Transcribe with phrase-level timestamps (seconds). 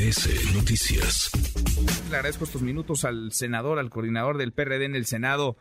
[0.00, 1.30] MBS Noticias.
[2.08, 5.56] Le agradezco estos minutos al senador, al coordinador del PRD en el Senado,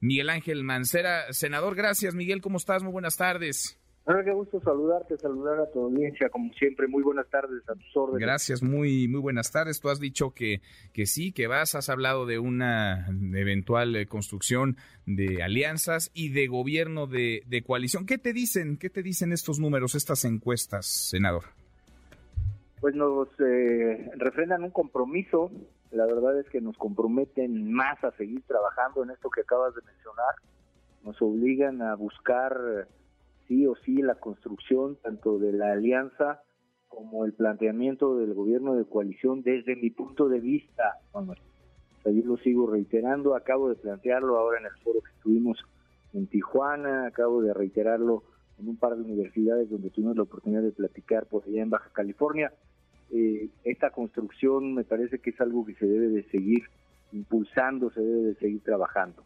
[0.00, 1.30] Miguel Ángel Mancera.
[1.32, 2.14] Senador, gracias.
[2.14, 2.82] Miguel, ¿cómo estás?
[2.82, 3.78] Muy buenas tardes.
[4.04, 6.88] Hola, qué gusto saludarte, saludar a tu audiencia, como siempre.
[6.88, 8.22] Muy buenas tardes a tus órdenes.
[8.22, 9.78] Gracias, muy, muy buenas tardes.
[9.78, 10.62] Tú has dicho que,
[10.94, 16.46] que sí, que vas, has hablado de una eventual eh, construcción de alianzas y de
[16.46, 18.06] gobierno de, de coalición.
[18.06, 18.78] ¿Qué te dicen?
[18.78, 21.44] ¿Qué te dicen estos números, estas encuestas, senador?
[22.82, 25.52] Pues nos eh, refrendan un compromiso.
[25.92, 29.82] La verdad es que nos comprometen más a seguir trabajando en esto que acabas de
[29.82, 30.34] mencionar.
[31.04, 32.88] Nos obligan a buscar
[33.46, 36.42] sí o sí la construcción tanto de la alianza
[36.88, 40.98] como el planteamiento del gobierno de coalición desde mi punto de vista,
[42.04, 45.64] yo lo sigo reiterando, acabo de plantearlo ahora en el foro que estuvimos
[46.12, 48.24] en Tijuana, acabo de reiterarlo
[48.58, 51.90] en un par de universidades donde tuvimos la oportunidad de platicar por allá en Baja
[51.92, 52.52] California.
[53.12, 56.62] Eh, esta construcción me parece que es algo que se debe de seguir
[57.12, 59.24] impulsando, se debe de seguir trabajando.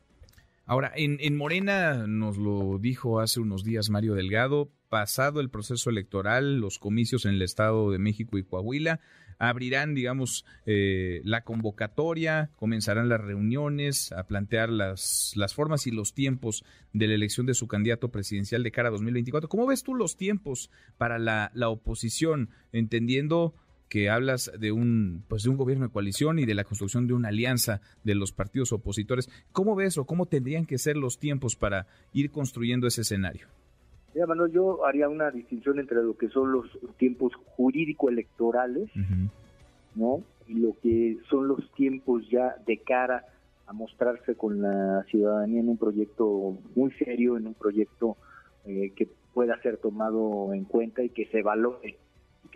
[0.65, 5.91] Ahora, en, en, Morena nos lo dijo hace unos días Mario Delgado, pasado el proceso
[5.91, 8.99] electoral, los comicios en el Estado de México y Coahuila,
[9.39, 16.15] abrirán, digamos, eh, la convocatoria, comenzarán las reuniones a plantear las, las formas y los
[16.15, 19.49] tiempos de la elección de su candidato presidencial de cara a 2024.
[19.49, 23.55] ¿Cómo ves tú los tiempos para la, la oposición, entendiendo
[23.89, 27.15] que hablas de un pues de un gobierno de coalición y de la construcción de
[27.15, 29.29] una alianza de los partidos opositores.
[29.53, 33.47] ¿Cómo ves o cómo tendrían que ser los tiempos para ir construyendo ese escenario?
[34.15, 38.91] Mira, Manuel, yo haría una distinción entre lo que son los tiempos jurídico-electorales,
[39.95, 40.23] ¿no?
[40.49, 43.27] Y lo que son los tiempos ya de cara
[43.67, 48.17] a mostrarse con la ciudadanía en un proyecto muy serio, en un proyecto
[48.65, 51.99] eh, que pueda ser tomado en cuenta y que se valore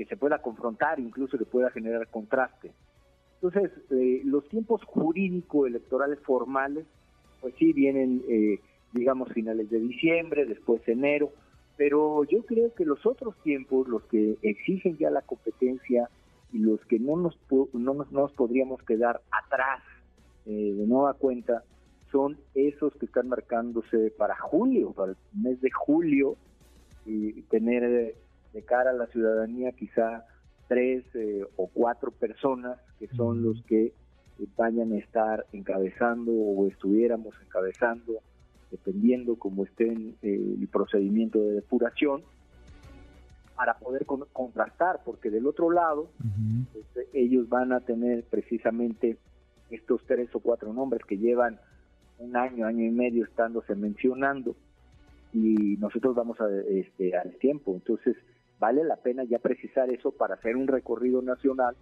[0.01, 2.73] que se pueda confrontar, incluso que pueda generar contraste.
[3.35, 6.87] Entonces, eh, los tiempos jurídico-electorales formales,
[7.43, 8.61] pues sí vienen, eh,
[8.95, 11.33] digamos, finales de diciembre, después enero,
[11.77, 16.09] pero yo creo que los otros tiempos, los que exigen ya la competencia
[16.51, 17.39] y los que no nos,
[17.75, 19.83] no nos, podríamos quedar atrás
[20.47, 21.63] eh, de nueva cuenta,
[22.11, 26.37] son esos que están marcándose para julio, para el mes de julio,
[27.05, 28.15] y tener
[28.53, 30.25] de cara a la ciudadanía quizá
[30.69, 33.93] tres eh, o cuatro personas que son los que eh,
[34.57, 38.21] vayan a estar encabezando o estuviéramos encabezando,
[38.71, 42.23] dependiendo cómo esté eh, el procedimiento de depuración,
[43.57, 46.09] para poder contrastar, porque del otro lado
[46.73, 49.19] pues, ellos van a tener precisamente
[49.71, 51.61] estos tres o cuatro nombres que llevan
[52.19, 54.57] un año, año y medio estándose mencionando
[55.35, 57.75] y nosotros vamos a, este, al tiempo.
[57.75, 58.17] Entonces,
[58.61, 61.75] vale la pena ya precisar eso para hacer un recorrido nacional.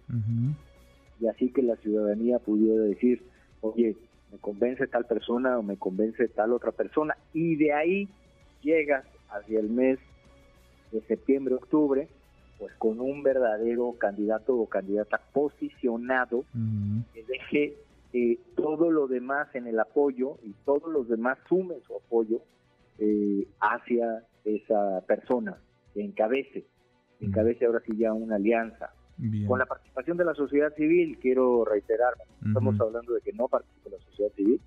[1.19, 3.21] Y así que la ciudadanía pudiera decir,
[3.61, 3.97] oye,
[4.31, 8.09] me convence tal persona o me convence tal otra persona y de ahí
[8.61, 9.99] llegas hacia el mes
[10.91, 12.07] de septiembre, octubre,
[12.57, 16.45] pues con un verdadero candidato o candidata posicionado
[17.13, 17.75] que deje
[18.13, 22.41] eh, todo lo demás en el apoyo y todos los demás sumen su apoyo
[22.99, 25.57] eh, hacia esa persona
[25.93, 26.65] que encabece,
[27.19, 28.91] encabece ahora sí ya una alianza.
[29.47, 32.13] Con la participación de la sociedad civil, quiero reiterar,
[32.45, 34.61] estamos hablando de que no participe la sociedad civil,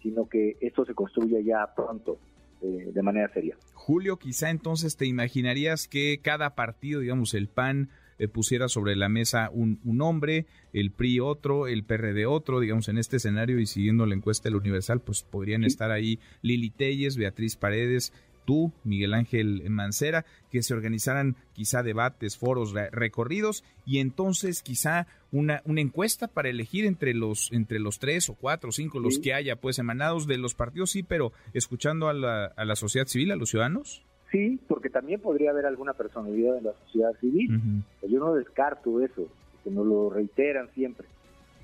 [0.00, 2.18] sino que esto se construya ya pronto,
[2.62, 3.56] eh, de manera seria.
[3.74, 7.88] Julio, quizá entonces te imaginarías que cada partido, digamos, el PAN,
[8.18, 12.88] eh, pusiera sobre la mesa un, un, nombre, el PRI otro, el PRD otro, digamos,
[12.88, 17.16] en este escenario y siguiendo la encuesta del Universal, pues podrían estar ahí Lili Telles,
[17.18, 18.12] Beatriz Paredes,
[18.46, 25.60] tú, Miguel Ángel Mancera, que se organizaran quizá debates, foros, recorridos y entonces quizá una,
[25.66, 29.34] una encuesta para elegir entre los, entre los tres o cuatro o cinco, los que
[29.34, 33.32] haya pues emanados de los partidos, sí, pero escuchando a la, a la sociedad civil,
[33.32, 34.02] a los ciudadanos.
[34.30, 37.60] Sí, porque también podría haber alguna personalidad de la sociedad civil.
[38.08, 39.28] Yo no descarto eso,
[39.62, 41.06] que nos lo reiteran siempre.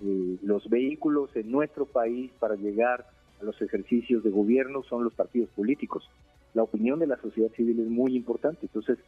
[0.01, 3.07] Eh, los vehículos en nuestro país para llegar
[3.41, 6.09] a los ejercicios de gobierno son los partidos políticos
[6.55, 8.61] la opinión de la sociedad civil es muy importante.
[8.63, 8.99] Entonces,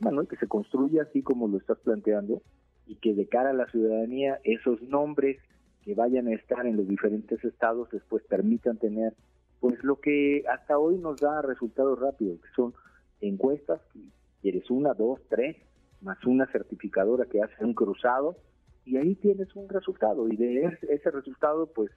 [0.00, 2.42] Manuel, que se construya así como lo estás planteando
[2.86, 5.38] y que de cara a la ciudadanía esos nombres
[5.84, 9.14] que vayan a estar en los diferentes estados después permitan tener
[9.60, 12.74] pues lo que hasta hoy nos da resultados rápidos, que son
[13.20, 13.80] encuestas,
[14.42, 15.56] quieres una, dos, tres,
[16.02, 18.36] más una certificadora que hace un cruzado,
[18.84, 21.90] y ahí tienes un resultado, y de ese, resultado, pues,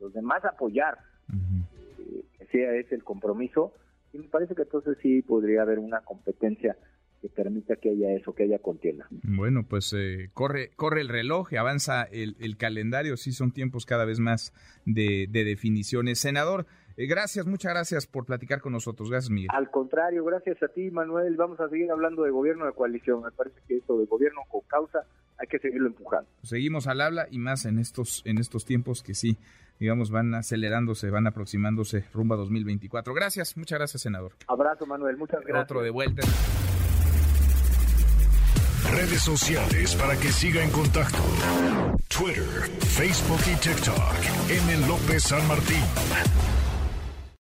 [0.00, 0.98] los demás apoyar,
[1.32, 3.72] eh, que sea ese el compromiso,
[4.12, 6.76] y me parece que entonces sí podría haber una competencia
[7.20, 9.06] que permita que haya eso, que haya contienda.
[9.10, 14.04] Bueno, pues eh, corre, corre el reloj, avanza el, el, calendario, sí son tiempos cada
[14.04, 14.52] vez más
[14.84, 16.20] de, de definiciones.
[16.20, 16.66] Senador,
[16.96, 19.10] eh, gracias, muchas gracias por platicar con nosotros.
[19.10, 19.50] Gracias, Miguel.
[19.52, 21.36] Al contrario, gracias a ti, Manuel.
[21.36, 23.22] Vamos a seguir hablando de gobierno de coalición.
[23.22, 25.04] Me parece que esto de gobierno con causa
[25.38, 26.28] hay que seguirlo empujando.
[26.42, 29.36] Seguimos al habla y más en estos, en estos tiempos que sí,
[29.78, 33.14] digamos, van acelerándose, van aproximándose rumbo a 2024.
[33.14, 34.32] Gracias, muchas gracias, senador.
[34.48, 35.64] Abrazo, Manuel, muchas gracias.
[35.64, 36.22] Otro de vuelta.
[38.90, 41.18] Redes sociales para que siga en contacto:
[42.08, 44.14] Twitter, Facebook y TikTok.
[44.48, 44.86] M.
[44.86, 45.84] López San Martín.